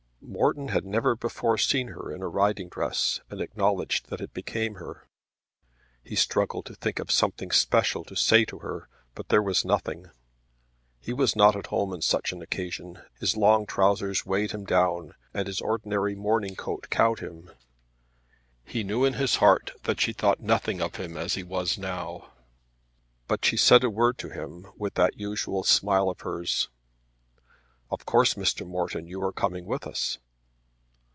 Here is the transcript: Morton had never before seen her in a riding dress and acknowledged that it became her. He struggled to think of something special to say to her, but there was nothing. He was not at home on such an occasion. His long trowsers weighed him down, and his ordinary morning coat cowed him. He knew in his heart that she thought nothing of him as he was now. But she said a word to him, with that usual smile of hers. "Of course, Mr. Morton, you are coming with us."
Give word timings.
Morton 0.23 0.69
had 0.69 0.85
never 0.85 1.13
before 1.15 1.57
seen 1.57 1.89
her 1.89 2.13
in 2.13 2.21
a 2.21 2.27
riding 2.27 2.69
dress 2.69 3.19
and 3.29 3.41
acknowledged 3.41 4.07
that 4.07 4.21
it 4.21 4.33
became 4.33 4.75
her. 4.75 5.05
He 6.03 6.15
struggled 6.15 6.65
to 6.67 6.75
think 6.75 6.99
of 6.99 7.11
something 7.11 7.51
special 7.51 8.05
to 8.05 8.15
say 8.15 8.45
to 8.45 8.59
her, 8.59 8.87
but 9.13 9.27
there 9.27 9.41
was 9.41 9.65
nothing. 9.65 10.07
He 11.01 11.11
was 11.11 11.35
not 11.35 11.55
at 11.57 11.67
home 11.67 11.91
on 11.91 12.01
such 12.01 12.31
an 12.31 12.41
occasion. 12.41 13.01
His 13.19 13.35
long 13.35 13.65
trowsers 13.65 14.25
weighed 14.25 14.51
him 14.51 14.63
down, 14.63 15.15
and 15.33 15.47
his 15.47 15.59
ordinary 15.59 16.15
morning 16.15 16.55
coat 16.55 16.87
cowed 16.89 17.19
him. 17.19 17.51
He 18.63 18.83
knew 18.85 19.03
in 19.03 19.13
his 19.15 19.37
heart 19.37 19.73
that 19.83 19.99
she 19.99 20.13
thought 20.13 20.39
nothing 20.39 20.81
of 20.81 20.95
him 20.95 21.17
as 21.17 21.33
he 21.33 21.43
was 21.43 21.77
now. 21.77 22.31
But 23.27 23.43
she 23.43 23.57
said 23.57 23.83
a 23.83 23.89
word 23.89 24.17
to 24.19 24.29
him, 24.29 24.67
with 24.77 24.93
that 24.93 25.19
usual 25.19 25.63
smile 25.65 26.09
of 26.09 26.21
hers. 26.21 26.69
"Of 27.93 28.05
course, 28.05 28.35
Mr. 28.35 28.65
Morton, 28.65 29.05
you 29.05 29.21
are 29.21 29.33
coming 29.33 29.65
with 29.65 29.85
us." 29.85 30.17